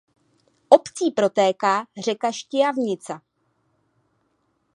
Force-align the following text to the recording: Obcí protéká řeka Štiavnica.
Obcí 0.69 1.11
protéká 1.11 1.87
řeka 2.05 2.31
Štiavnica. 2.31 3.21